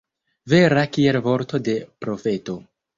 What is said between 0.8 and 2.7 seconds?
kiel vorto de profeto.